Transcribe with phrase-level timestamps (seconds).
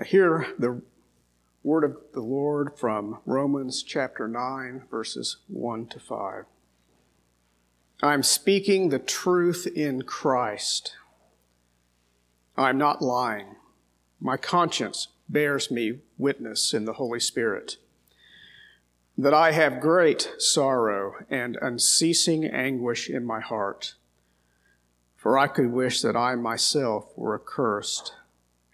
[0.00, 0.80] I hear the
[1.64, 6.44] word of the Lord from Romans chapter 9, verses 1 to 5.
[8.00, 10.94] I'm speaking the truth in Christ.
[12.56, 13.56] I'm not lying.
[14.20, 17.78] My conscience bears me witness in the Holy Spirit
[19.16, 23.94] that I have great sorrow and unceasing anguish in my heart.
[25.16, 28.12] For I could wish that I myself were accursed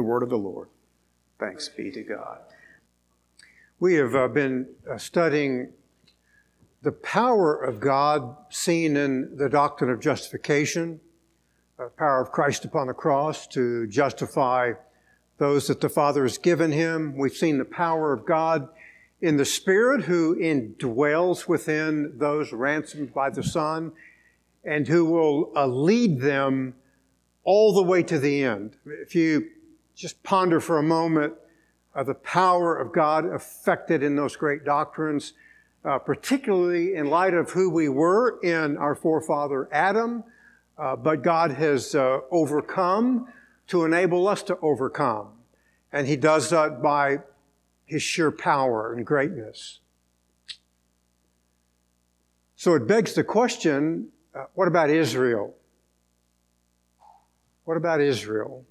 [0.00, 0.68] The word of the Lord.
[1.38, 2.38] Thanks be to God.
[3.80, 5.74] We have uh, been uh, studying
[6.80, 11.00] the power of God seen in the doctrine of justification,
[11.76, 14.72] the power of Christ upon the cross to justify
[15.36, 17.14] those that the Father has given him.
[17.14, 18.70] We've seen the power of God
[19.20, 23.92] in the Spirit who indwells within those ransomed by the Son
[24.64, 26.74] and who will uh, lead them
[27.44, 28.78] all the way to the end.
[28.86, 29.50] If you
[30.00, 31.34] just ponder for a moment
[31.94, 35.34] uh, the power of God affected in those great doctrines,
[35.84, 40.24] uh, particularly in light of who we were in our forefather Adam,
[40.78, 43.28] uh, but God has uh, overcome
[43.66, 45.32] to enable us to overcome.
[45.92, 47.18] And He does that by
[47.84, 49.80] His sheer power and greatness.
[52.56, 55.54] So it begs the question uh, what about Israel?
[57.64, 58.64] What about Israel?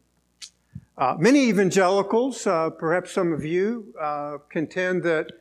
[0.99, 5.31] Uh, many evangelicals, uh, perhaps some of you, uh, contend that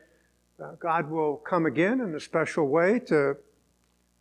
[0.57, 3.35] uh, God will come again in a special way to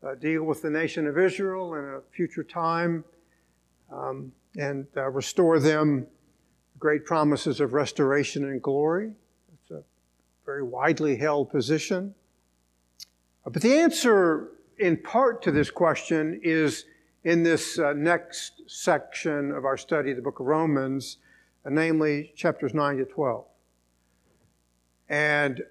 [0.03, 3.05] uh, deal with the nation of Israel in a future time
[3.92, 6.08] um, and uh, restore them
[6.77, 9.12] great promises of restoration and glory.
[9.52, 9.85] It's a
[10.45, 12.17] very widely held position.
[13.45, 16.85] But the answer, in part, to this question is
[17.23, 21.18] in this next section of our study the book of Romans
[21.64, 23.45] namely chapters 9 to 12.
[25.08, 25.63] And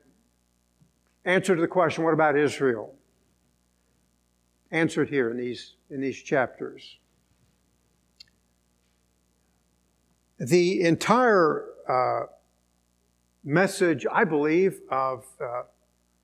[1.25, 2.93] answer to the question, what about Israel?
[4.71, 6.97] Answered here in these, in these chapters.
[10.39, 12.25] The entire uh,
[13.43, 15.63] message, I believe, of uh,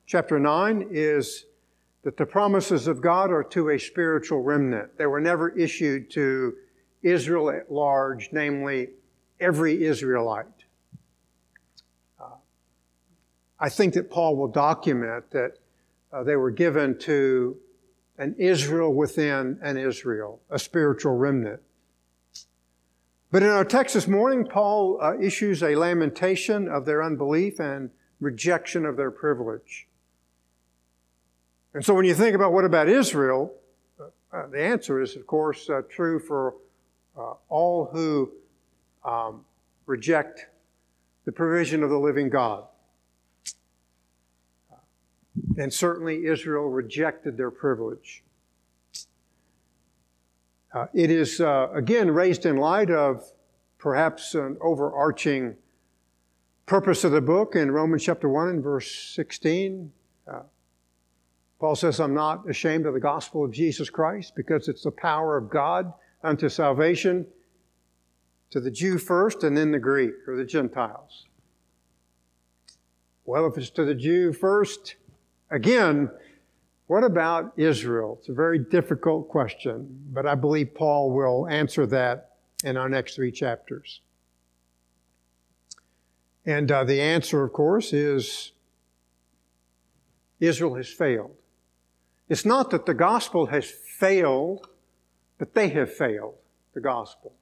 [0.05, 1.45] chapter 9 is
[2.03, 4.97] that the promises of God are to a spiritual remnant.
[4.97, 6.53] They were never issued to
[7.01, 8.89] Israel at large, namely
[9.43, 10.47] every Israelite.
[12.19, 12.35] Uh,
[13.59, 15.57] I think that Paul will document that
[16.11, 17.57] uh, they were given to
[18.17, 21.61] an Israel within an Israel, a spiritual remnant.
[23.31, 27.89] But in our text this morning, Paul uh, issues a lamentation of their unbelief and
[28.19, 29.87] rejection of their privilege.
[31.73, 33.51] And so when you think about what about Israel,
[33.99, 36.55] uh, the answer is, of course, uh, true for
[37.17, 38.31] uh, all who
[39.05, 39.45] um,
[39.85, 40.47] reject
[41.25, 42.65] the provision of the living God.
[45.57, 48.23] And certainly Israel rejected their privilege.
[50.73, 53.23] Uh, it is, uh, again, raised in light of
[53.77, 55.55] perhaps an overarching
[56.65, 59.91] purpose of the book in Romans chapter 1 and verse 16.
[60.27, 60.39] Uh,
[61.59, 65.37] Paul says, I'm not ashamed of the gospel of Jesus Christ because it's the power
[65.37, 65.93] of God
[66.23, 67.27] unto salvation
[68.53, 71.25] to the Jew first and then the Greek or the Gentiles?
[73.25, 74.95] Well, if it's to the Jew first,
[75.49, 76.11] again,
[76.85, 78.17] what about Israel?
[78.19, 83.15] It's a very difficult question, but I believe Paul will answer that in our next
[83.15, 84.01] three chapters.
[86.45, 88.51] And uh, the answer, of course, is
[90.39, 91.35] Israel has failed.
[92.29, 94.67] It's not that the gospel has failed,
[95.39, 96.35] but they have failed
[96.75, 97.33] the gospel.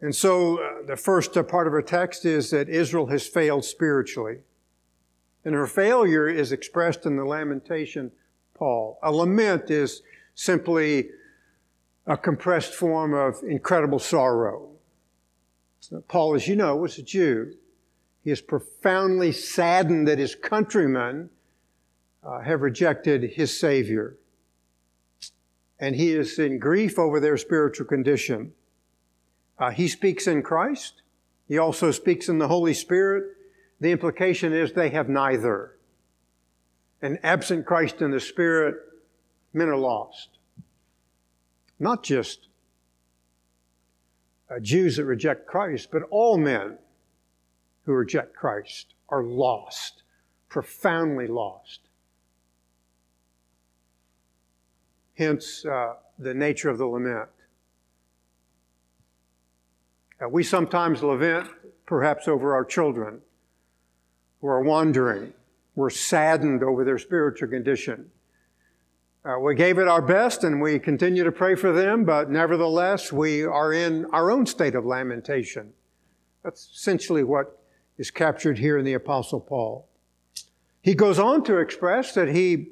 [0.00, 3.64] And so uh, the first uh, part of her text is that Israel has failed
[3.64, 4.38] spiritually.
[5.44, 8.10] And her failure is expressed in the lamentation,
[8.54, 8.98] Paul.
[9.02, 10.02] A lament is
[10.34, 11.10] simply
[12.06, 14.68] a compressed form of incredible sorrow.
[16.08, 17.54] Paul, as you know, was a Jew.
[18.22, 21.28] He is profoundly saddened that his countrymen
[22.22, 24.16] uh, have rejected his Savior.
[25.78, 28.52] And he is in grief over their spiritual condition.
[29.58, 31.02] Uh, he speaks in Christ,
[31.48, 33.24] He also speaks in the Holy Spirit.
[33.80, 35.76] The implication is they have neither.
[37.02, 38.76] And absent Christ in the Spirit,
[39.52, 40.38] men are lost.
[41.78, 42.48] Not just
[44.50, 46.78] uh, Jews that reject Christ, but all men
[47.84, 50.02] who reject Christ are lost,
[50.48, 51.80] profoundly lost.
[55.16, 57.28] Hence uh, the nature of the lament.
[60.22, 61.48] Uh, we sometimes lament,
[61.86, 63.20] perhaps, over our children
[64.40, 65.32] who are wandering.
[65.74, 68.10] We're saddened over their spiritual condition.
[69.24, 73.10] Uh, we gave it our best and we continue to pray for them, but nevertheless,
[73.10, 75.72] we are in our own state of lamentation.
[76.42, 77.58] That's essentially what
[77.96, 79.88] is captured here in the Apostle Paul.
[80.82, 82.68] He goes on to express that he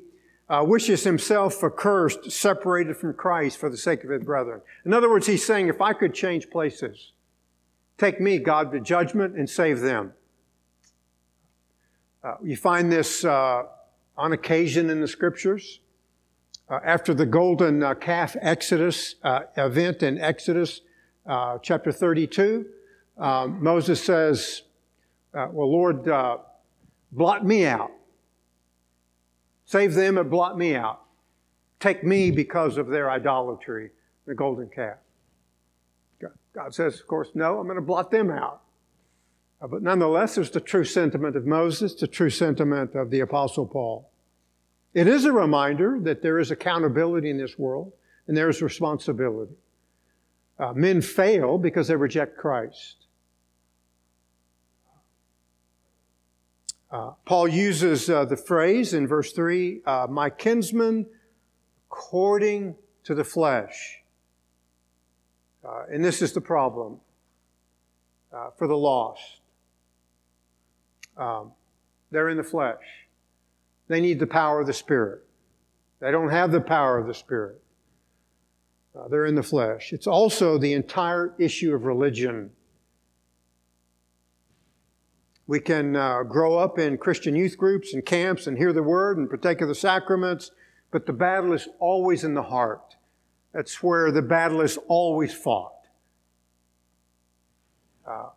[0.51, 4.61] uh, wishes himself accursed, separated from Christ for the sake of his brethren.
[4.85, 7.13] In other words, he's saying, if I could change places,
[8.03, 10.13] take me, God, to judgment and save them.
[12.25, 13.63] Uh, you find this uh,
[14.17, 15.79] on occasion in the scriptures.
[16.69, 20.81] Uh, after the golden uh, calf Exodus uh, event in Exodus
[21.27, 22.67] uh, chapter 32,
[23.19, 24.63] um, Moses says,
[25.33, 26.05] Well, Lord,
[27.13, 27.93] blot me out.
[29.65, 31.03] Save them and blot me out.
[31.79, 33.91] Take me because of their idolatry,
[34.27, 34.97] the golden calf.
[36.55, 38.63] God says, of course, no, I'm going to blot them out.
[39.61, 44.11] but nonetheless, there's the true sentiment of Moses, the true sentiment of the Apostle Paul.
[44.95, 47.93] It is a reminder that there is accountability in this world
[48.27, 49.55] and there is responsibility.
[50.59, 53.07] Uh, men fail because they reject Christ.
[56.91, 61.07] Uh, Paul uses uh, the phrase in verse 3 uh, my kinsman
[61.91, 64.02] according to the flesh.
[65.65, 67.01] Uh, and this is the problem
[68.33, 69.41] uh, for the lost.
[71.17, 71.53] Um,
[72.11, 72.83] they're in the flesh.
[73.89, 75.25] They need the power of the Spirit.
[76.01, 77.61] They don't have the power of the Spirit.
[78.99, 79.93] Uh, they're in the flesh.
[79.93, 82.51] It's also the entire issue of religion.
[85.47, 89.19] We can uh, grow up in Christian youth groups and camps and hear the word
[89.19, 90.51] and partake of the sacraments,
[90.91, 92.97] but the battle is always in the heart.
[93.53, 95.73] That's where the battle is always fought.
[98.07, 98.31] Uh,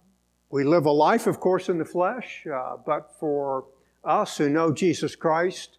[0.49, 3.65] we live a life, of course, in the flesh, uh, but for
[4.03, 5.77] us who know Jesus Christ,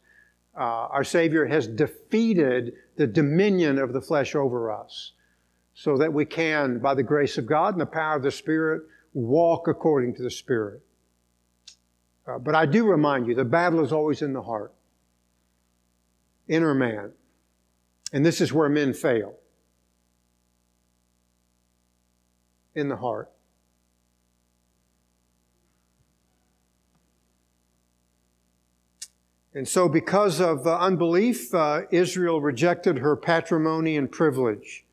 [0.57, 5.13] uh, our Savior has defeated the dominion of the flesh over us
[5.75, 8.83] so that we can, by the grace of God and the power of the Spirit,
[9.13, 10.81] walk according to the Spirit.
[12.27, 14.73] Uh, but I do remind you, the battle is always in the heart,
[16.49, 17.13] inner man.
[18.13, 19.35] And this is where men fail
[22.75, 23.31] in the heart.
[29.55, 34.85] And so, because of uh, unbelief, uh, Israel rejected her patrimony and privilege.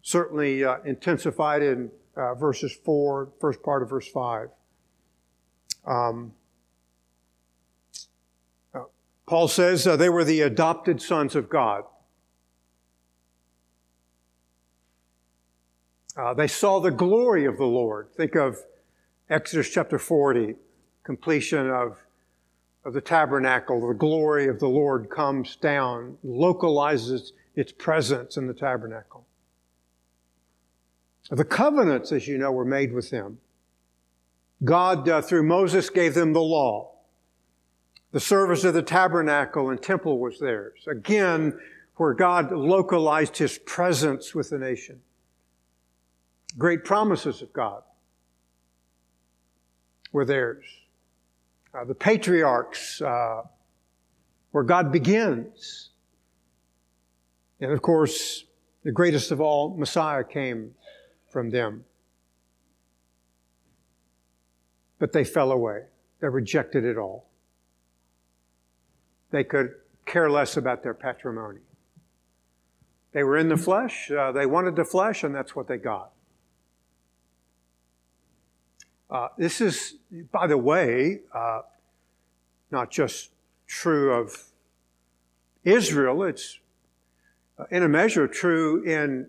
[0.00, 4.48] Certainly uh, intensified in uh, verses 4, first part of verse 5.
[5.86, 6.32] Um,
[8.74, 8.84] uh,
[9.26, 11.84] Paul says uh, they were the adopted sons of God.
[16.36, 18.08] They saw the glory of the Lord.
[18.16, 18.58] Think of
[19.30, 20.54] Exodus chapter 40,
[21.04, 21.98] completion of
[22.88, 28.54] of the tabernacle, the glory of the Lord comes down, localizes its presence in the
[28.54, 29.26] tabernacle.
[31.30, 33.38] The covenants, as you know, were made with them.
[34.64, 36.92] God, uh, through Moses, gave them the law.
[38.12, 40.78] The service of the tabernacle and temple was theirs.
[40.86, 41.58] Again,
[41.96, 45.02] where God localized his presence with the nation.
[46.56, 47.82] Great promises of God
[50.12, 50.64] were theirs
[51.74, 53.42] uh, the patriarchs, uh,
[54.52, 55.90] where God begins.
[57.60, 58.44] And of course,
[58.84, 60.74] the greatest of all, Messiah came
[61.30, 61.84] from them.
[64.98, 65.82] But they fell away.
[66.20, 67.28] They rejected it all.
[69.30, 69.74] They could
[70.06, 71.60] care less about their patrimony.
[73.12, 76.12] They were in the flesh, uh, they wanted the flesh, and that's what they got.
[79.10, 79.94] Uh, this is,
[80.30, 81.62] by the way, uh,
[82.70, 83.30] not just
[83.66, 84.44] true of
[85.64, 86.58] Israel, it's
[87.58, 89.26] uh, in a measure true in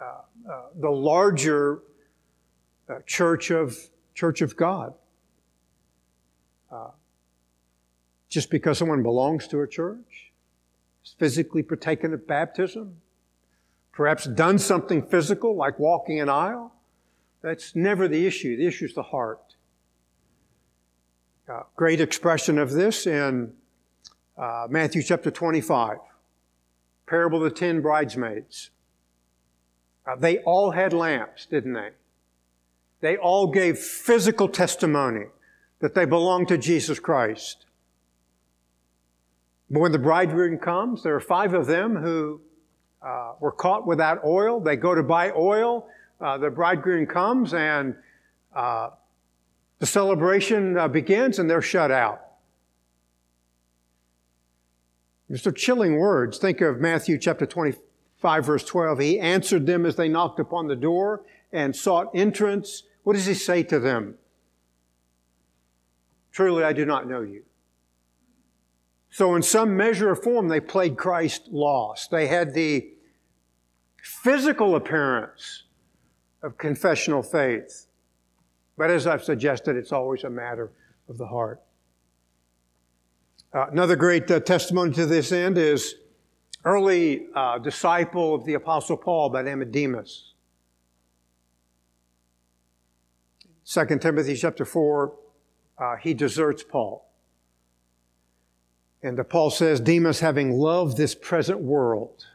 [0.00, 0.04] uh,
[0.50, 1.80] uh, the larger
[3.06, 3.76] church of
[4.14, 4.94] Church of God.
[8.28, 10.32] just because someone belongs to a church,
[11.04, 12.96] is physically partaken of baptism,
[13.92, 16.72] perhaps done something physical like walking an aisle,
[17.42, 18.56] That's never the issue.
[18.56, 19.54] The issue is the heart.
[21.48, 23.52] Uh, great expression of this in
[24.36, 25.98] uh, Matthew chapter 25,
[27.06, 28.70] parable of the ten bridesmaids.
[30.06, 31.90] Uh, they all had lamps, didn't they?
[33.00, 35.26] They all gave physical testimony
[35.80, 37.64] that they belonged to Jesus Christ.
[39.70, 42.40] But when the bridegroom comes, there are five of them who
[43.02, 44.60] uh, were caught without oil.
[44.60, 45.88] They go to buy oil.
[46.20, 47.94] Uh, the bridegroom comes and
[48.54, 48.90] uh,
[49.78, 52.20] the celebration uh, begins and they're shut out.
[55.30, 56.38] These are chilling words.
[56.38, 58.98] Think of Matthew chapter 25, verse 12.
[58.98, 61.22] He answered them as they knocked upon the door
[61.52, 62.82] and sought entrance.
[63.04, 64.16] What does he say to them?
[66.32, 67.44] Truly, I do not know you.
[69.12, 72.10] So, in some measure or form, they played Christ lost.
[72.10, 72.90] They had the
[74.02, 75.64] physical appearance
[76.42, 77.86] of confessional faith.
[78.76, 80.70] But as I've suggested, it's always a matter
[81.08, 81.60] of the heart.
[83.52, 85.96] Uh, another great uh, testimony to this end is
[86.64, 90.34] early uh, disciple of the Apostle Paul by name of Demas.
[93.66, 95.14] 2 Timothy chapter 4,
[95.78, 97.06] uh, he deserts Paul.
[99.02, 102.26] And Paul says, Demas, having loved this present world,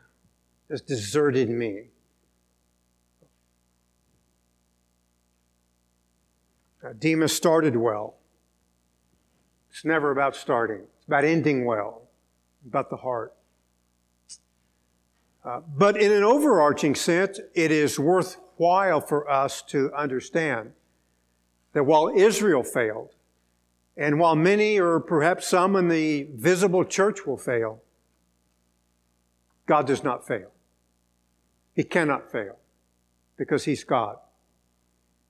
[0.69, 1.89] has deserted me.
[6.93, 8.15] Demas started well.
[9.69, 10.83] It's never about starting.
[10.97, 12.03] It's about ending well,
[12.65, 13.33] about the heart.
[15.43, 20.71] Uh, but in an overarching sense, it is worthwhile for us to understand
[21.73, 23.11] that while Israel failed,
[23.97, 27.81] and while many or perhaps some in the visible church will fail,
[29.65, 30.51] God does not fail.
[31.75, 32.57] He cannot fail
[33.37, 34.17] because He's God.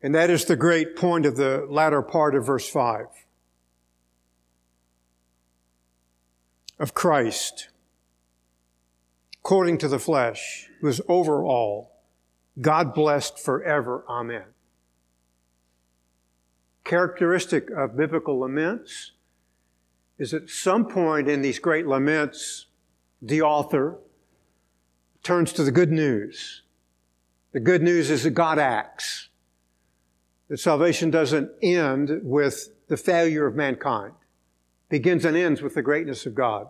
[0.06, 3.08] And that is the great point of the latter part of verse 5.
[6.80, 7.70] of Christ,
[9.40, 11.92] according to the flesh, is over all,
[12.62, 14.04] God blessed forever.
[14.08, 14.44] Amen.
[16.84, 19.14] Characteristic of biblical laments
[20.18, 22.68] is at some point in these great laments,
[23.22, 23.98] the author
[25.24, 26.62] turns to the good news.
[27.54, 29.30] The good news is that God acts.
[30.48, 34.14] That salvation doesn't end with the failure of mankind
[34.86, 36.68] it begins and ends with the greatness of God.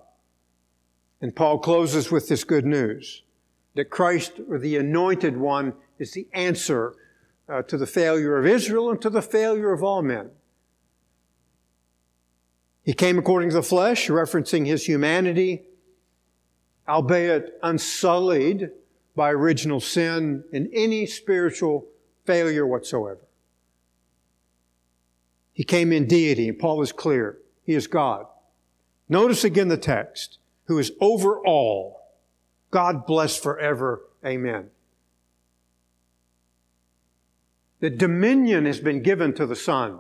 [1.22, 3.24] And Paul closes with this good news
[3.76, 6.96] that Christ, or the anointed one, is the answer
[7.50, 10.30] uh, to the failure of Israel and to the failure of all men.
[12.84, 15.64] He came according to the flesh, referencing his humanity,
[16.88, 18.70] albeit unsullied
[19.16, 21.86] by original sin and any spiritual
[22.26, 23.25] failure whatsoever.
[25.56, 27.38] He came in deity, and Paul is clear.
[27.64, 28.28] He is God.
[29.08, 32.02] Notice again the text, who is over all.
[32.72, 34.02] God bless forever.
[34.24, 34.70] Amen.
[37.80, 40.00] The dominion has been given to the Son.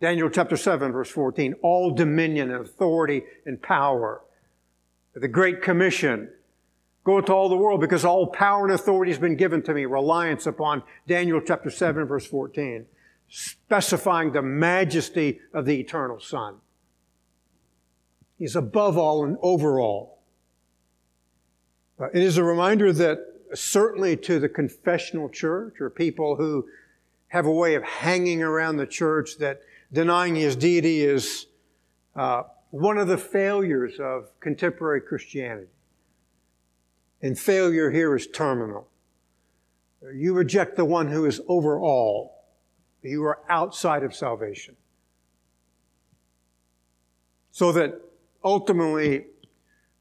[0.00, 1.54] Daniel chapter 7 verse 14.
[1.62, 4.22] All dominion and authority and power.
[5.14, 6.30] The Great Commission.
[7.04, 9.84] Go into all the world because all power and authority has been given to me.
[9.84, 12.86] Reliance upon Daniel chapter 7 verse 14
[13.28, 16.56] specifying the majesty of the eternal Son.
[18.38, 20.22] He's above all and over all.
[22.14, 23.18] It is a reminder that
[23.54, 26.66] certainly to the confessional church or people who
[27.28, 29.60] have a way of hanging around the church that
[29.92, 31.46] denying his deity is
[32.14, 35.68] uh, one of the failures of contemporary Christianity.
[37.20, 38.88] And failure here is terminal.
[40.14, 42.37] You reject the one who is over all
[43.02, 44.76] you are outside of salvation.
[47.50, 48.00] So that
[48.44, 49.26] ultimately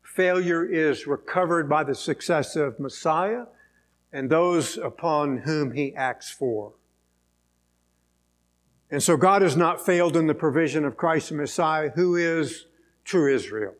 [0.03, 3.45] failure is recovered by the success of Messiah
[4.11, 6.73] and those upon whom he acts for.
[8.89, 12.67] And so God has not failed in the provision of Christ the Messiah, who is
[13.03, 13.73] true Israel.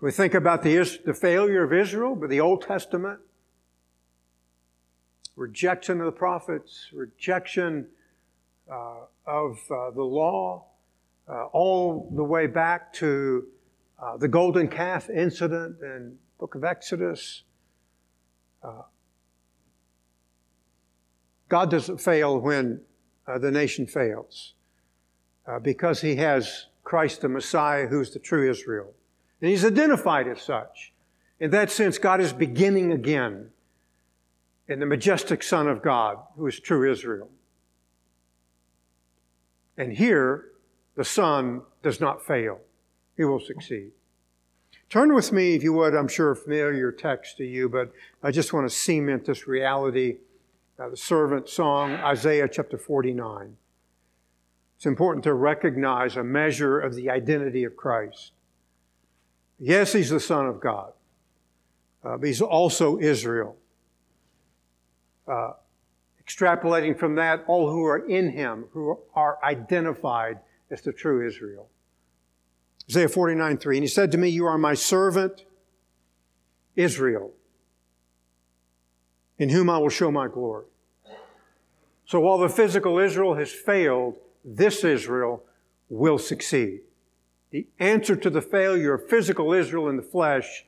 [0.00, 3.20] We think about the, the failure of Israel, but the Old Testament,
[5.40, 7.86] rejection of the prophets, rejection
[8.70, 10.66] uh, of uh, the law,
[11.26, 13.46] uh, all the way back to
[13.98, 17.44] uh, the golden calf incident in book of Exodus.
[18.62, 18.82] Uh,
[21.48, 22.82] God doesn't fail when
[23.26, 24.54] uh, the nation fails
[25.62, 28.94] because he has Christ the Messiah who's the true Israel.
[29.40, 30.92] And he's identified as such.
[31.40, 33.50] In that sense, God is beginning again
[34.70, 37.28] in the majestic Son of God, who is true Israel.
[39.76, 40.52] And here,
[40.94, 42.60] the Son does not fail.
[43.16, 43.90] He will succeed.
[44.88, 48.52] Turn with me, if you would, I'm sure familiar text to you, but I just
[48.52, 50.18] want to cement this reality.
[50.78, 53.56] Uh, the servant song, Isaiah chapter 49.
[54.76, 58.32] It's important to recognize a measure of the identity of Christ.
[59.58, 60.92] Yes, he's the Son of God,
[62.04, 63.56] uh, but he's also Israel.
[65.30, 65.52] Uh,
[66.26, 71.68] extrapolating from that, all who are in him, who are identified as the true Israel.
[72.90, 73.76] Isaiah 49 3.
[73.76, 75.44] And he said to me, You are my servant,
[76.74, 77.32] Israel,
[79.38, 80.66] in whom I will show my glory.
[82.06, 85.44] So while the physical Israel has failed, this Israel
[85.88, 86.80] will succeed.
[87.50, 90.64] The answer to the failure of physical Israel in the flesh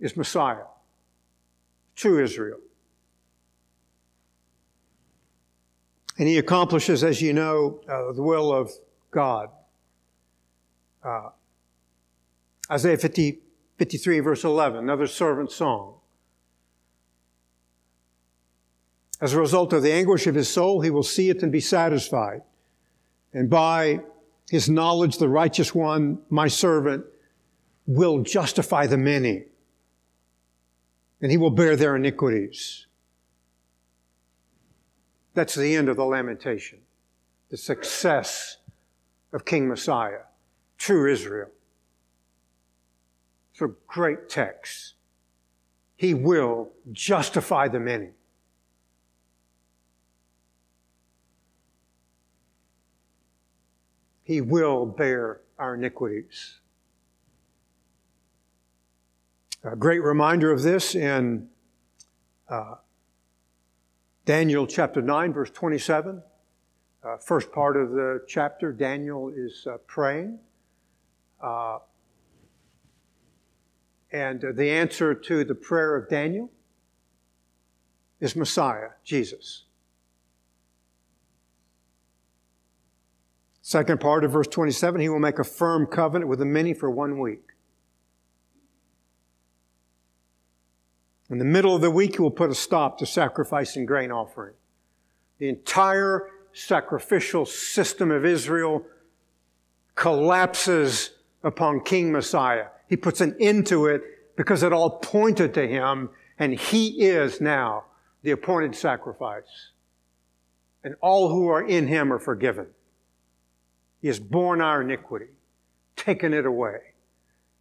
[0.00, 0.64] is Messiah,
[1.94, 2.60] true Israel.
[6.18, 8.70] And he accomplishes, as you know, uh, the will of
[9.10, 9.50] God.
[11.04, 11.30] Uh,
[12.70, 13.40] Isaiah 50,
[13.78, 15.94] 53, verse 11, another servant song.
[19.20, 21.60] As a result of the anguish of his soul, he will see it and be
[21.60, 22.42] satisfied.
[23.32, 24.00] And by
[24.50, 27.04] his knowledge, the righteous one, my servant,
[27.86, 29.44] will justify the many.
[31.20, 32.85] And he will bear their iniquities.
[35.36, 36.78] That's the end of the lamentation.
[37.50, 38.56] The success
[39.34, 40.22] of King Messiah,
[40.78, 41.50] true Israel.
[43.52, 44.94] It's a great text.
[45.94, 48.12] He will justify the many.
[54.22, 56.60] He will bear our iniquities.
[59.64, 61.48] A great reminder of this in
[62.48, 62.76] uh,
[64.26, 66.20] Daniel chapter 9, verse 27.
[67.04, 70.40] Uh, first part of the chapter, Daniel is uh, praying.
[71.40, 71.78] Uh,
[74.10, 76.50] and the answer to the prayer of Daniel
[78.18, 79.66] is Messiah, Jesus.
[83.62, 86.90] Second part of verse 27, he will make a firm covenant with the many for
[86.90, 87.45] one week.
[91.28, 94.12] In the middle of the week, he will put a stop to sacrifice and grain
[94.12, 94.54] offering.
[95.38, 98.86] The entire sacrificial system of Israel
[99.94, 101.10] collapses
[101.42, 102.66] upon King Messiah.
[102.88, 104.02] He puts an end to it
[104.36, 107.84] because it all pointed to him, and he is now
[108.22, 109.70] the appointed sacrifice.
[110.84, 112.68] And all who are in him are forgiven.
[114.00, 115.30] He has borne our iniquity,
[115.96, 116.78] taken it away,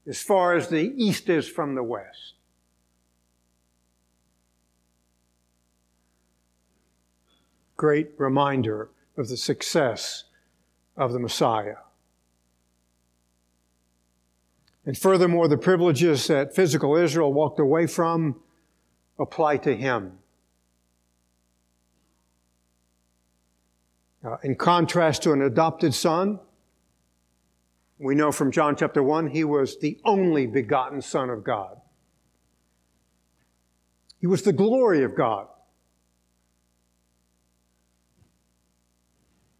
[0.05, 2.33] as far as the east is from the west.
[7.77, 10.25] Great reminder of the success
[10.95, 11.75] of the Messiah.
[14.85, 18.39] And furthermore, the privileges that physical Israel walked away from
[19.17, 20.19] apply to him.
[24.23, 26.39] Uh, in contrast to an adopted son,
[27.97, 31.79] we know from John chapter 1, he was the only begotten Son of God.
[34.19, 35.47] He was the glory of God.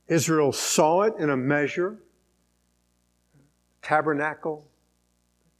[0.07, 1.97] Israel saw it in a measure,
[3.81, 4.67] tabernacle.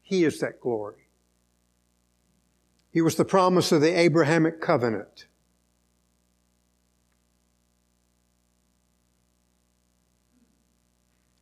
[0.01, 1.07] He is that glory.
[2.91, 5.27] He was the promise of the Abrahamic covenant.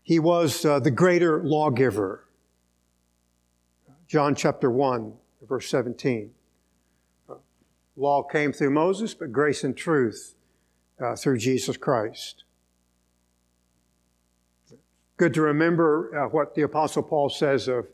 [0.02, 2.28] He was uh, the greater lawgiver.
[4.08, 5.13] John chapter 1,
[5.48, 6.32] verse 17.
[7.30, 7.36] Uh,
[7.96, 10.36] law came through Moses, but grace and truth
[11.00, 12.42] uh, through Jesus Christ.
[15.17, 17.88] Good to remember uh, what the Apostle Paul says of,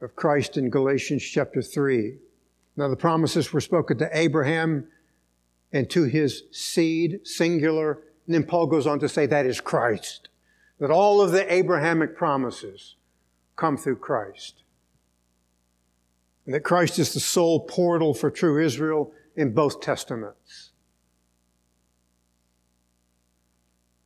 [0.00, 2.16] of Christ in Galatians chapter 3.
[2.76, 4.86] Now, the promises were spoken to Abraham
[5.72, 8.02] and to his seed, singular.
[8.26, 10.28] And then Paul goes on to say that is Christ
[10.78, 12.96] that all of the Abrahamic promises
[13.56, 14.62] come through Christ.
[16.46, 20.70] And that Christ is the sole portal for true Israel in both testaments.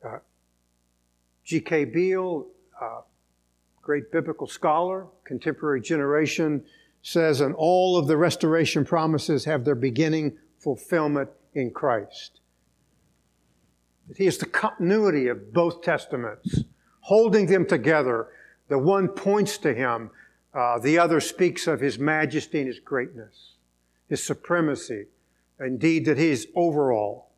[0.03, 0.17] Uh,
[1.53, 1.85] G.K.
[1.85, 2.47] Beale,
[2.81, 3.01] uh,
[3.83, 6.65] great biblical scholar, contemporary generation,
[7.03, 12.39] says, and all of the restoration promises have their beginning fulfillment in Christ.
[14.07, 16.63] That he is the continuity of both testaments,
[17.01, 18.29] holding them together.
[18.69, 20.09] The one points to him,
[20.55, 23.57] uh, the other speaks of his majesty and his greatness,
[24.09, 25.05] his supremacy,
[25.59, 27.29] Indeed, that He's overall.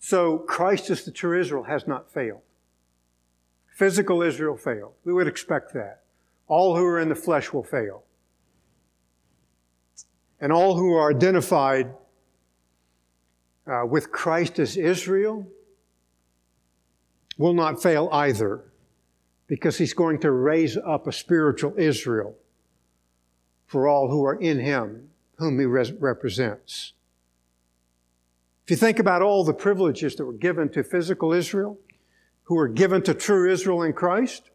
[0.00, 2.42] So Christ as the true Israel has not failed.
[3.66, 4.94] Physical Israel failed.
[5.04, 6.02] We would expect that.
[6.46, 8.04] All who are in the flesh will fail.
[10.40, 11.94] And all who are identified
[13.66, 15.46] uh, with Christ as Israel
[17.36, 18.64] will not fail either
[19.46, 22.34] because he's going to raise up a spiritual Israel
[23.66, 26.94] for all who are in him, whom he res- represents.
[28.68, 31.78] If you think about all the privileges that were given to physical Israel,
[32.42, 34.50] who were given to true Israel in Christ,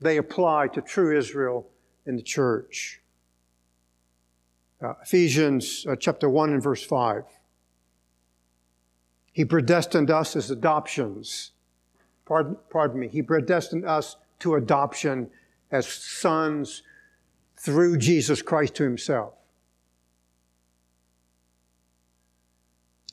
[0.00, 1.68] they apply to true Israel
[2.06, 3.02] in the church.
[4.82, 7.24] Uh, Ephesians uh, chapter 1 and verse 5.
[9.32, 11.50] He predestined us as adoptions.
[12.24, 13.08] Pardon, pardon me.
[13.08, 15.28] He predestined us to adoption
[15.70, 16.82] as sons
[17.58, 19.34] through Jesus Christ to himself.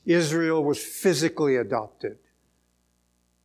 [0.04, 2.18] Israel was physically adopted.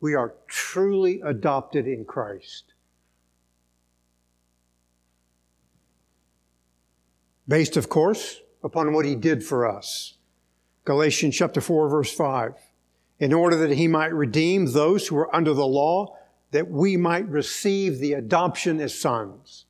[0.00, 2.74] We are truly adopted in Christ.
[7.46, 10.14] Based, of course, upon what he did for us.
[10.84, 12.54] Galatians chapter 4 verse 5.
[13.20, 16.16] In order that he might redeem those who were under the law,
[16.50, 19.66] that we might receive the adoption as sons.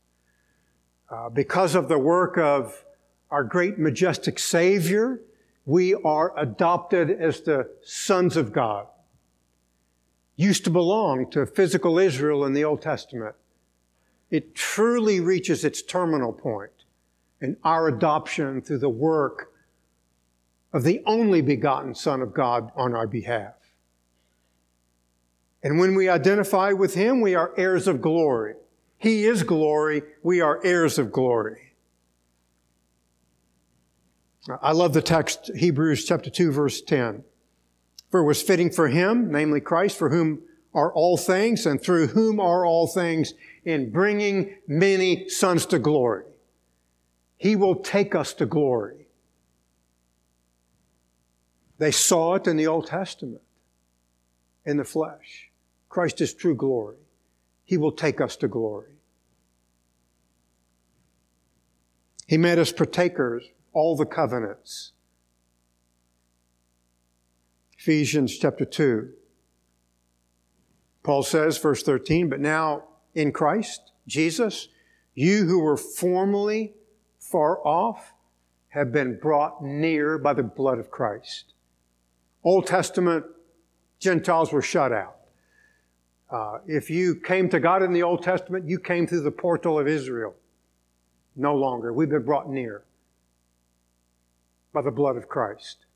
[1.11, 2.85] Uh, because of the work of
[3.31, 5.21] our great majestic Savior,
[5.69, 8.87] we are adopted as the sons of God
[10.35, 13.35] used to belong to physical Israel in the Old Testament.
[14.31, 16.73] It truly reaches its terminal point
[17.43, 19.53] in our adoption through the work
[20.73, 23.53] of the only begotten Son of God on our behalf.
[25.63, 28.55] And when we identify with Him, we are heirs of glory.
[28.97, 30.01] He is glory.
[30.23, 31.68] We are heirs of glory.
[34.63, 37.25] I love the text, Hebrews chapter 2, verse 10.
[38.11, 40.43] For it was fitting for him, namely Christ, for whom
[40.75, 46.25] are all things and through whom are all things in bringing many sons to glory.
[47.37, 49.07] He will take us to glory.
[51.79, 53.43] They saw it in the Old Testament,
[54.65, 55.51] in the flesh.
[55.89, 56.97] Christ is true glory.
[57.65, 58.93] He will take us to glory.
[62.27, 63.45] He made us partakers,
[63.79, 64.91] all the covenants.
[67.79, 69.11] Ephesians chapter 2.
[71.05, 72.83] Paul says, verse 13, but now
[73.15, 74.67] in Christ, Jesus,
[75.15, 76.75] you who were formerly
[77.21, 78.15] far off
[78.71, 81.55] have been brought near by the blood of Christ.
[82.43, 83.27] Old Testament
[84.01, 85.19] Gentiles were shut out.
[86.29, 89.79] Uh, if you came to God in the Old Testament, you came through the portal
[89.79, 90.35] of Israel.
[91.37, 91.93] No longer.
[91.93, 92.83] We've been brought near
[94.73, 95.87] by the blood of Christ.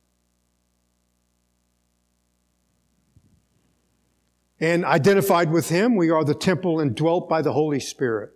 [4.62, 8.30] and identified with Him, we are the temple and dwelt by the Holy Spirit.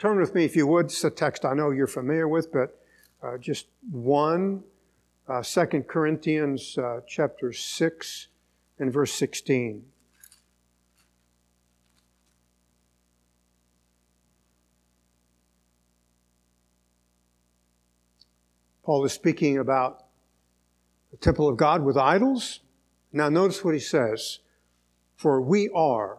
[0.00, 0.86] Turn with me, if you would.
[0.86, 2.82] It's a text I know you're familiar with, but
[3.22, 4.64] uh, just one,
[5.28, 8.26] uh, 2 Corinthians uh, chapter 6
[8.80, 9.84] and verse 16.
[18.88, 20.06] Paul is speaking about
[21.10, 22.60] the temple of God with idols
[23.12, 24.38] now, notice what he says
[25.16, 26.18] For we are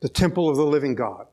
[0.00, 1.28] the temple of the living God.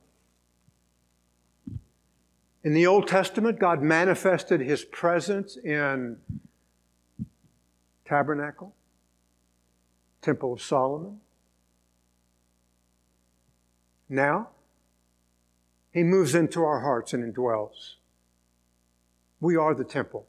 [2.63, 6.17] In the Old Testament, God manifested his presence in
[8.06, 8.76] tabernacle,
[10.22, 11.19] temple of Solomon.
[14.08, 14.50] Now,
[15.91, 17.95] he moves into our hearts and indwells.
[19.39, 20.28] We are the temple.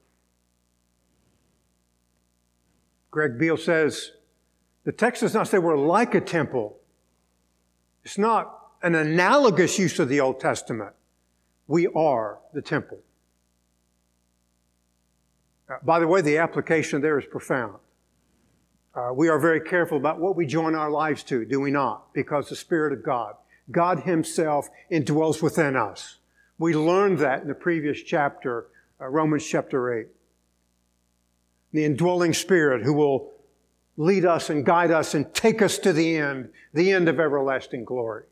[3.11, 4.13] Greg Beale says
[4.85, 6.79] the text does not say we're like a temple.
[8.05, 10.93] It's not an analogous use of the Old Testament.
[11.67, 12.99] We are the temple.
[15.69, 17.77] Uh, by the way, the application there is profound.
[18.95, 22.13] Uh, we are very careful about what we join our lives to, do we not?
[22.13, 23.35] Because the Spirit of God,
[23.71, 26.19] God Himself indwells within us.
[26.59, 28.67] We learned that in the previous chapter,
[29.01, 30.07] uh, Romans chapter 8
[31.73, 33.33] the indwelling Spirit who will
[33.97, 37.85] lead us and guide us and take us to the end, the end of everlasting
[37.85, 38.25] glory.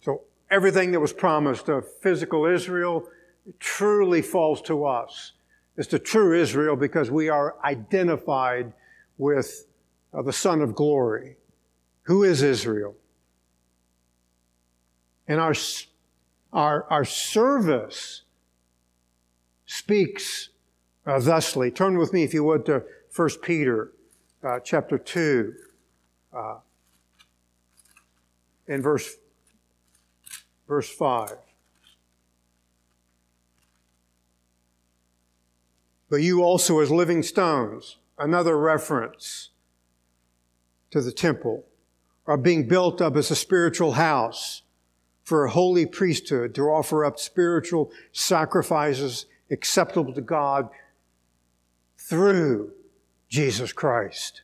[0.00, 3.08] So everything that was promised of physical Israel
[3.60, 5.32] truly falls to us.
[5.76, 8.72] It's the true Israel because we are identified
[9.18, 9.66] with
[10.14, 11.36] uh, the Son of Glory
[12.02, 12.94] Who is Israel?
[15.28, 15.54] And our,
[16.52, 18.22] our, our service
[19.66, 20.50] speaks
[21.06, 21.70] uh, thusly.
[21.70, 23.92] Turn with me, if you would, to 1 Peter
[24.42, 25.52] uh, chapter 2
[26.32, 26.56] uh,
[28.68, 29.16] and verse,
[30.68, 31.36] verse 5.
[36.08, 39.50] But you also, as living stones, another reference
[40.90, 41.64] to the temple,
[42.26, 44.62] are being built up as a spiritual house
[45.26, 50.68] for a holy priesthood to offer up spiritual sacrifices acceptable to God
[51.98, 52.70] through
[53.28, 54.42] Jesus Christ.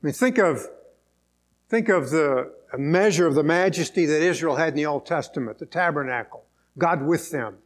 [0.00, 0.68] I mean, think of,
[1.68, 5.66] think of the measure of the majesty that Israel had in the Old Testament, the
[5.66, 6.44] tabernacle,
[6.78, 7.56] God with them.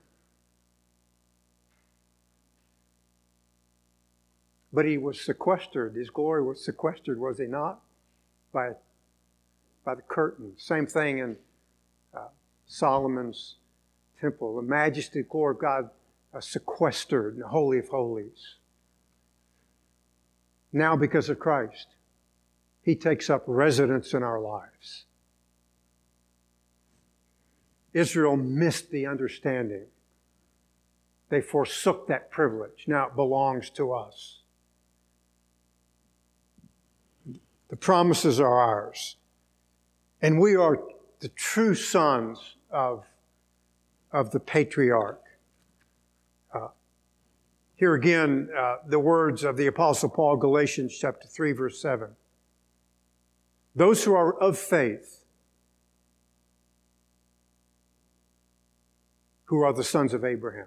[4.73, 5.97] But he was sequestered.
[5.97, 7.81] His glory was sequestered, was he not?
[8.53, 8.71] By,
[9.89, 10.53] by the curtain.
[10.59, 11.35] Same thing in
[12.15, 12.27] uh,
[12.67, 13.55] Solomon's
[14.21, 14.57] temple.
[14.57, 15.89] The majesty, glory of God
[16.35, 18.57] uh, sequestered in the Holy of Holies.
[20.75, 21.87] Now, because of Christ,
[22.83, 25.07] He takes up residence in our lives.
[27.95, 29.87] Israel missed the understanding.
[31.31, 32.85] They forsook that privilege.
[32.87, 34.41] Now it belongs to us.
[37.71, 39.17] The promises are ours.
[40.21, 40.81] And we are
[41.21, 43.05] the true sons of,
[44.13, 45.23] of the patriarch.
[46.53, 46.69] Uh,
[47.77, 52.09] here again, uh, the words of the Apostle Paul, Galatians chapter 3, verse 7.
[53.77, 55.25] Those who are of faith,
[59.45, 60.67] who are the sons of Abraham.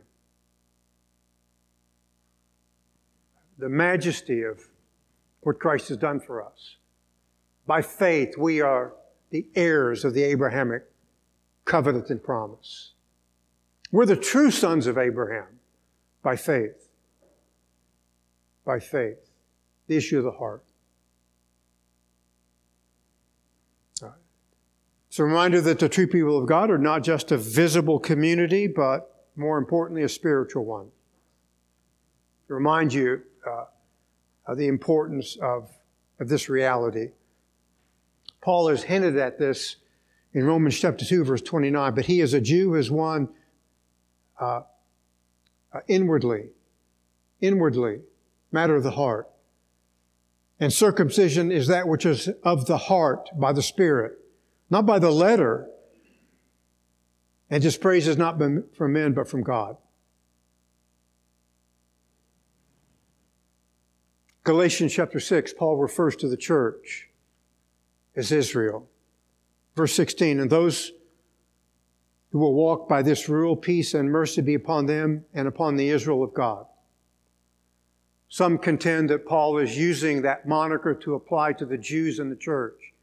[3.58, 4.70] The majesty of
[5.42, 6.78] what Christ has done for us.
[7.68, 8.94] By faith, we are
[9.32, 10.84] the heirs of the Abrahamic
[11.66, 12.94] covenant and promise.
[13.92, 15.60] We're the true sons of Abraham
[16.22, 16.90] by faith.
[18.64, 19.32] By faith.
[19.88, 20.64] The issue of the heart.
[25.12, 28.66] It's a reminder that the true people of God are not just a visible community,
[28.66, 30.88] but more importantly, a spiritual one.
[32.48, 33.66] To remind you uh,
[34.48, 35.70] of the importance of,
[36.22, 37.10] of this reality.
[38.42, 39.78] Paul has hinted at this
[40.34, 41.94] in Romans chapter 2, verse 29.
[41.94, 43.30] But he, as a Jew, is one
[44.40, 44.62] uh,
[45.72, 46.50] uh, inwardly,
[47.40, 48.02] inwardly,
[48.52, 49.30] matter of the heart.
[50.60, 54.14] And circumcision is that which is of the heart by the Spirit,
[54.70, 55.68] not by the letter.
[57.50, 58.40] And his praise is not
[58.76, 59.78] from men, but from God.
[64.44, 67.11] Galatians chapter 6, Paul refers to the church
[68.16, 68.88] is Israel.
[69.76, 70.92] Verse 16, and those
[72.32, 75.90] who will walk by this rule, peace and mercy be upon them and upon the
[75.90, 76.66] Israel of God.
[78.30, 82.36] Some contend that Paul is using that moniker to apply to the Jews in the
[82.36, 82.94] church.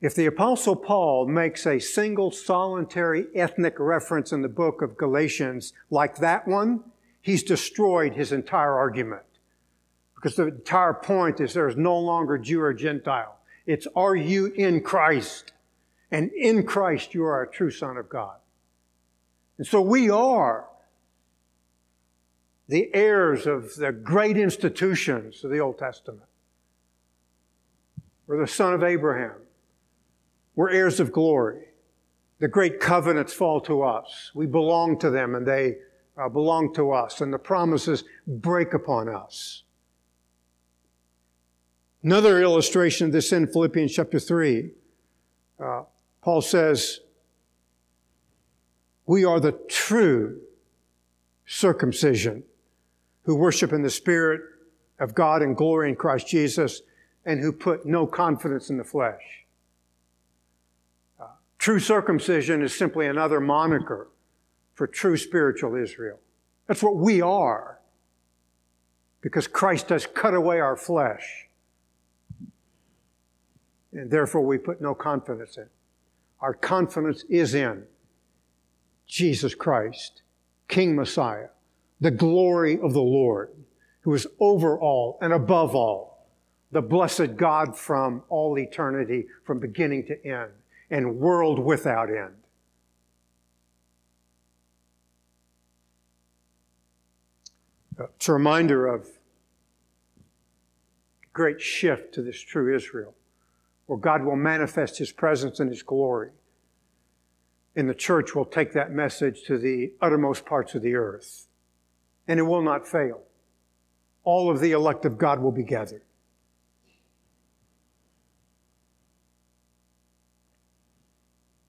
[0.00, 5.72] If the Apostle Paul makes a single solitary ethnic reference in the book of Galatians
[5.90, 6.84] like that one,
[7.20, 9.22] he's destroyed his entire argument.
[10.14, 13.35] Because the entire point is there is no longer Jew or Gentile.
[13.66, 15.52] It's are you in Christ?
[16.10, 18.36] And in Christ you are a true son of God.
[19.58, 20.66] And so we are
[22.68, 26.22] the heirs of the great institutions of the Old Testament.
[28.26, 29.36] We're the son of Abraham.
[30.54, 31.66] We're heirs of glory.
[32.38, 34.30] The great covenants fall to us.
[34.34, 35.76] We belong to them and they
[36.18, 37.20] uh, belong to us.
[37.20, 39.62] And the promises break upon us.
[42.06, 44.70] Another illustration of this in Philippians chapter 3.
[45.58, 45.82] Uh,
[46.22, 47.00] Paul says,
[49.06, 50.40] We are the true
[51.46, 52.44] circumcision
[53.24, 54.40] who worship in the Spirit
[55.00, 56.82] of God and glory in Christ Jesus
[57.24, 59.44] and who put no confidence in the flesh.
[61.18, 61.26] Uh,
[61.58, 64.06] true circumcision is simply another moniker
[64.74, 66.20] for true spiritual Israel.
[66.68, 67.80] That's what we are
[69.22, 71.45] because Christ has cut away our flesh
[73.96, 75.66] and therefore we put no confidence in.
[76.40, 77.84] Our confidence is in
[79.06, 80.22] Jesus Christ,
[80.68, 81.48] King Messiah,
[82.00, 83.50] the glory of the Lord,
[84.02, 86.28] who is over all and above all,
[86.72, 90.50] the blessed God from all eternity, from beginning to end,
[90.90, 92.34] and world without end.
[97.98, 99.08] Uh, it's a reminder of
[101.32, 103.14] great shift to this true Israel,
[103.86, 106.30] where God will manifest His presence and His glory.
[107.74, 111.46] And the church will take that message to the uttermost parts of the earth.
[112.26, 113.22] And it will not fail.
[114.24, 116.02] All of the elect of God will be gathered.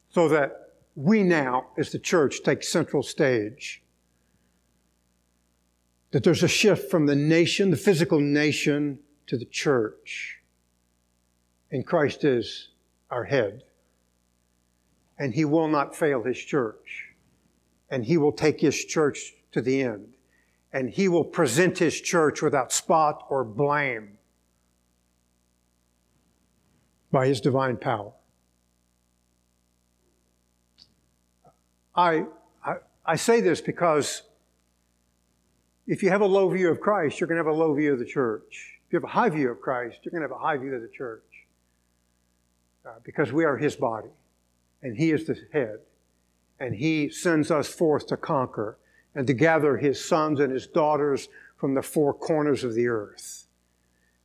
[0.10, 3.84] So that we now, as the church, take central stage
[6.12, 10.37] that there's a shift from the nation, the physical nation, to the church.
[11.72, 12.70] And Christ is
[13.10, 13.64] our head.
[15.20, 17.14] And He will not fail His church.
[17.90, 20.14] And He will take His church to the end.
[20.72, 24.18] And He will present His church without spot or blame
[27.12, 28.12] by His divine power.
[31.96, 32.26] I,
[32.64, 32.76] I,
[33.06, 34.22] I say this because
[35.88, 37.94] if you have a low view of Christ, you're going to have a low view
[37.94, 38.80] of the church.
[38.86, 40.76] If you have a high view of Christ, you're going to have a high view
[40.76, 41.24] of the church.
[42.88, 44.08] Uh, because we are His body,
[44.82, 45.80] and He is the head,
[46.60, 48.78] and He sends us forth to conquer
[49.14, 53.48] and to gather His sons and His daughters from the four corners of the earth.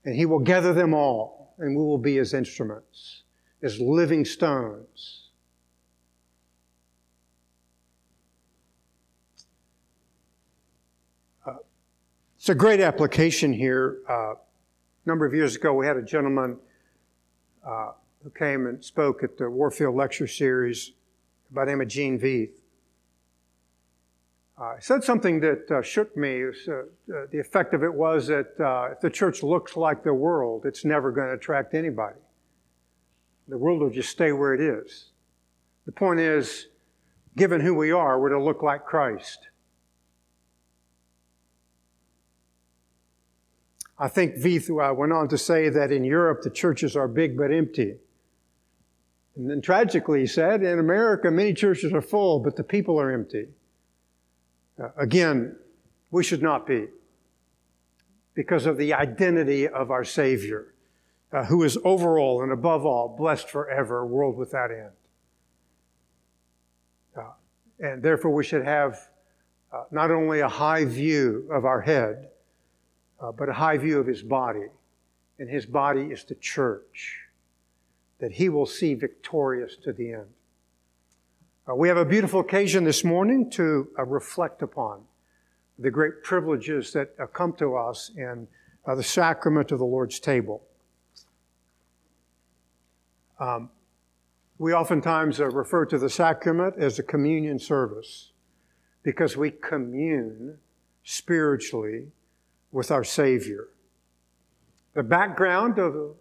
[0.04, 3.22] And He will gather them all, and we will be His instruments,
[3.62, 5.22] as living stones
[12.42, 13.98] It's a great application here.
[14.10, 14.36] Uh, a
[15.06, 16.56] number of years ago, we had a gentleman
[17.64, 20.92] uh, who came and spoke at the Warfield Lecture Series
[21.54, 22.54] name of Gene Veith.
[24.58, 26.44] Uh, said something that uh, shook me.
[26.44, 28.54] Was, uh, uh, the effect of it was that
[28.92, 32.18] if the church looks like the world, it's never going to attract anybody.
[33.48, 35.10] The world will just stay where it is.
[35.86, 36.68] The point is,
[37.36, 39.48] given who we are, we're to look like Christ.
[43.98, 47.36] I think Veith uh, went on to say that in Europe the churches are big
[47.36, 47.96] but empty.
[49.36, 53.10] And then tragically, he said, in America many churches are full, but the people are
[53.10, 53.48] empty.
[54.82, 55.56] Uh, again,
[56.10, 56.88] we should not be
[58.34, 60.74] because of the identity of our Savior,
[61.32, 64.90] uh, who is over all and above all, blessed forever, world without end.
[67.16, 67.22] Uh,
[67.80, 69.08] and therefore, we should have
[69.72, 72.28] uh, not only a high view of our head,
[73.20, 74.66] uh, but a high view of his body.
[75.38, 77.21] And his body is the church
[78.22, 80.28] that he will see victorious to the end.
[81.68, 85.00] Uh, we have a beautiful occasion this morning to uh, reflect upon
[85.76, 88.46] the great privileges that uh, come to us in
[88.86, 90.62] uh, the sacrament of the Lord's table.
[93.40, 93.70] Um,
[94.56, 98.30] we oftentimes uh, refer to the sacrament as a communion service
[99.02, 100.58] because we commune
[101.02, 102.06] spiritually
[102.70, 103.70] with our Savior.
[104.94, 106.14] The background of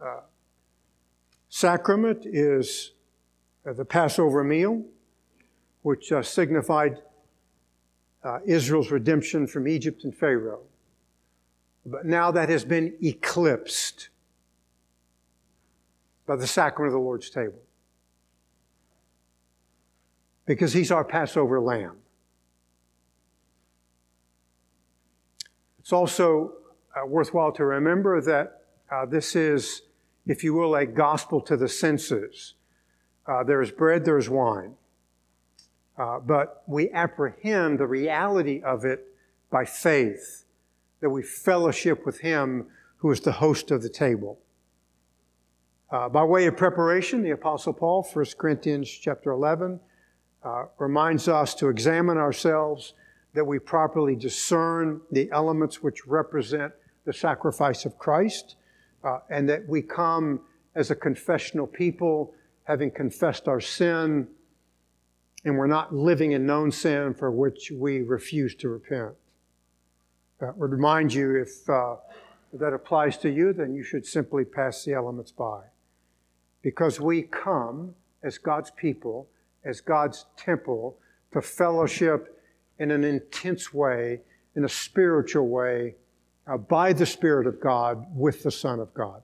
[0.00, 0.20] uh,
[1.56, 2.92] sacrament is
[3.66, 4.84] uh, the Passover meal,
[5.80, 7.00] which uh, signified
[8.22, 10.60] uh, Israel's redemption from Egypt and Pharaoh.
[11.86, 14.10] But now that has been eclipsed
[16.26, 17.62] by the sacrament of the Lord's table.
[20.44, 21.96] Because He's our Passover lamb.
[25.78, 26.52] It's also
[26.94, 29.82] uh, worthwhile to remember that uh, this is,
[30.26, 32.54] if you will, a gospel to the senses.
[33.26, 34.74] Uh, there is bread, there is wine.
[35.96, 39.06] Uh, but we apprehend the reality of it
[39.50, 40.44] by faith,
[41.00, 42.66] that we fellowship with Him
[42.98, 44.38] who is the host of the table.
[45.90, 49.78] Uh, by way of preparation, the Apostle Paul, 1 Corinthians chapter 11,
[50.42, 52.94] uh, reminds us to examine ourselves
[53.34, 56.72] that we properly discern the elements which represent
[57.04, 58.56] the sacrifice of Christ,
[59.06, 60.40] uh, and that we come
[60.74, 64.26] as a confessional people, having confessed our sin,
[65.44, 69.14] and we're not living in known sin for which we refuse to repent.
[70.42, 71.94] Uh, would remind you if uh,
[72.52, 75.60] that applies to you, then you should simply pass the elements by.
[76.62, 77.94] Because we come
[78.24, 79.28] as God's people,
[79.64, 80.98] as God's temple,
[81.32, 82.42] to fellowship
[82.80, 84.20] in an intense way,
[84.56, 85.94] in a spiritual way,
[86.46, 89.22] uh, by the Spirit of God with the Son of God.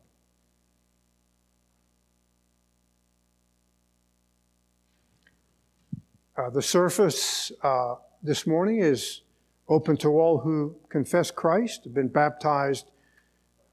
[6.37, 9.21] Uh, the surface uh, this morning is
[9.69, 12.91] open to all who confess Christ, have been baptized,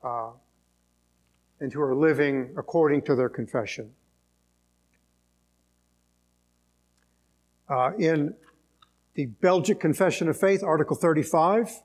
[0.04, 0.32] uh,
[1.60, 3.92] and who are living according to their confession.
[7.70, 8.34] Uh, in
[9.14, 11.82] the Belgic Confession of Faith, Article 35,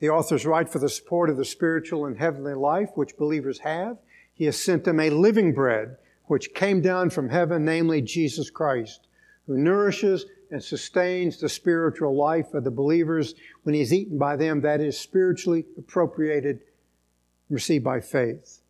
[0.00, 3.98] The author's right for the support of the spiritual and heavenly life which believers have.
[4.32, 9.06] He has sent them a living bread which came down from heaven, namely Jesus Christ,
[9.46, 14.36] who nourishes and sustains the spiritual life of the believers when he is eaten by
[14.36, 16.60] them, that is spiritually appropriated,
[17.48, 18.62] received by faith.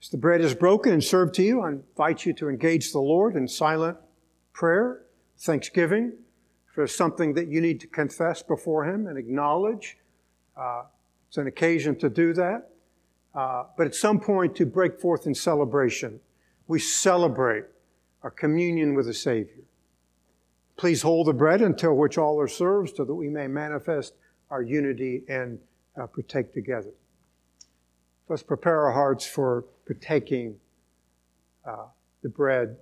[0.00, 3.00] As the bread is broken and served to you, I invite you to engage the
[3.00, 3.98] Lord in silent
[4.52, 5.02] prayer,
[5.38, 6.12] thanksgiving
[6.66, 9.96] for something that you need to confess before Him and acknowledge.
[10.56, 10.84] Uh,
[11.28, 12.70] it's an occasion to do that.
[13.34, 16.20] Uh, but at some point to break forth in celebration.
[16.68, 17.64] We celebrate
[18.22, 19.64] our communion with the Savior.
[20.76, 24.14] Please hold the bread until which all are served so that we may manifest
[24.50, 25.58] our unity and
[26.00, 26.90] uh, partake together.
[28.28, 30.56] Let's prepare our hearts for partaking
[31.66, 31.86] uh,
[32.22, 32.76] the bread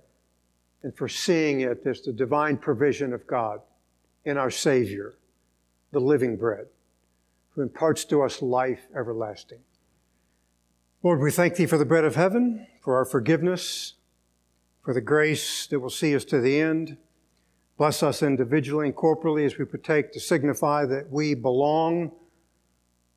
[0.83, 3.59] and for seeing it as the divine provision of God
[4.25, 5.15] in our Savior,
[5.91, 6.67] the living bread,
[7.55, 9.59] who imparts to us life everlasting.
[11.03, 13.93] Lord, we thank Thee for the bread of heaven, for our forgiveness,
[14.83, 16.97] for the grace that will see us to the end.
[17.77, 22.11] Bless us individually and corporally as we partake to signify that we belong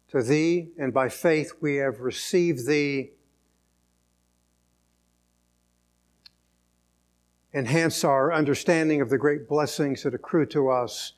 [0.09, 3.11] to Thee, and by faith we have received Thee.
[7.55, 11.13] Enhance our understanding of the great blessings that accrue to us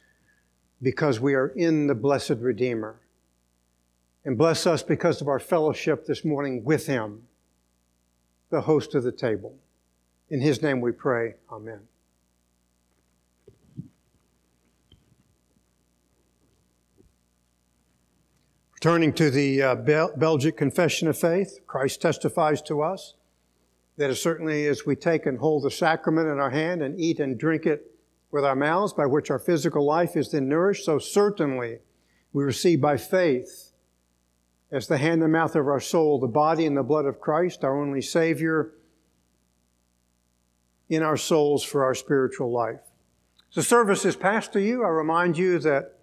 [0.81, 3.01] because we are in the blessed Redeemer.
[4.29, 7.23] And bless us because of our fellowship this morning with Him,
[8.51, 9.57] the host of the table.
[10.29, 11.37] In His name we pray.
[11.51, 11.81] Amen.
[18.83, 23.15] Turning to the uh, Bel- Belgic Confession of Faith, Christ testifies to us
[23.97, 27.19] that as certainly as we take and hold the sacrament in our hand and eat
[27.19, 27.95] and drink it
[28.31, 31.79] with our mouths, by which our physical life is then nourished, so certainly
[32.35, 33.68] we receive by faith
[34.71, 37.65] as the hand and mouth of our soul the body and the blood of Christ,
[37.65, 38.73] our only Savior,
[40.89, 42.81] in our souls for our spiritual life.
[43.55, 44.85] The service is passed to you.
[44.85, 45.95] I remind you that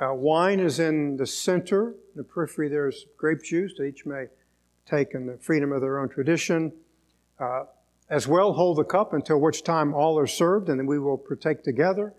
[0.00, 1.90] uh, wine is in the center.
[1.90, 4.26] In the periphery, there's grape juice that each may
[4.86, 6.72] take in the freedom of their own tradition.
[7.38, 7.64] Uh,
[8.10, 11.18] as well, hold the cup until which time all are served, and then we will
[11.18, 12.14] partake together.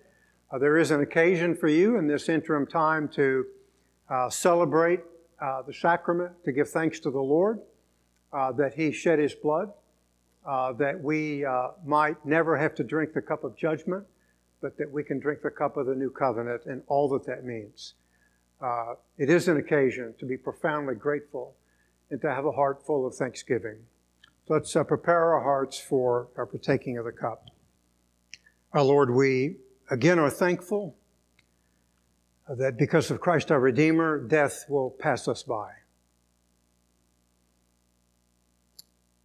[0.51, 3.45] Uh, there is an occasion for you in this interim time to
[4.09, 5.01] uh, celebrate
[5.41, 7.59] uh, the sacrament, to give thanks to the Lord
[8.33, 9.71] uh, that He shed His blood,
[10.45, 11.45] that we
[11.85, 14.05] might never have to drink the cup of judgment
[14.61, 17.45] but that we can drink the cup of the new covenant and all that that
[17.45, 17.93] means.
[18.61, 21.55] Uh, it is an occasion to be profoundly grateful
[22.09, 23.77] and to have a heart full of thanksgiving.
[24.47, 27.45] Let's uh, prepare our hearts for our partaking of the cup.
[28.73, 29.57] Our Lord, we
[29.89, 30.95] again are thankful
[32.57, 35.71] that because of Christ our Redeemer, death will pass us by.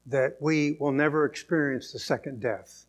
[0.07, 2.85] That we will never experience the second death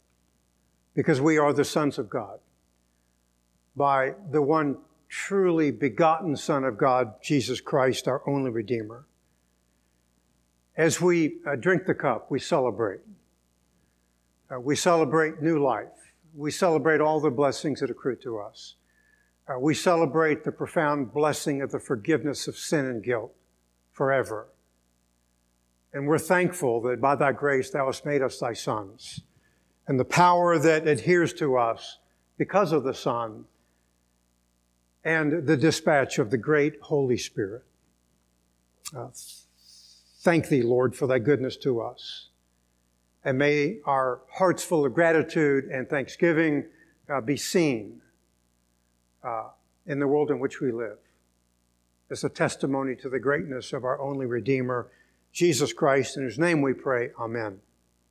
[0.93, 2.39] because we are the sons of God
[3.75, 4.77] by the one
[5.07, 9.05] truly begotten Son of God, Jesus Christ, our only Redeemer.
[10.75, 12.99] As we uh, drink the cup, we celebrate.
[14.53, 16.13] Uh, we celebrate new life.
[16.35, 18.75] We celebrate all the blessings that accrue to us.
[19.47, 23.33] Uh, we celebrate the profound blessing of the forgiveness of sin and guilt
[23.91, 24.47] forever.
[25.93, 29.21] And we're thankful that by thy grace thou hast made us thy sons
[29.87, 31.99] and the power that adheres to us
[32.37, 33.45] because of the Son
[35.03, 37.63] and the dispatch of the great Holy Spirit.
[38.95, 39.07] Uh,
[40.21, 42.29] thank thee, Lord, for thy goodness to us.
[43.23, 46.65] And may our hearts full of gratitude and thanksgiving
[47.07, 48.01] uh, be seen
[49.25, 49.49] uh,
[49.85, 50.97] in the world in which we live
[52.09, 54.87] as a testimony to the greatness of our only Redeemer,
[55.31, 57.09] Jesus Christ, in whose name we pray.
[57.19, 57.59] Amen.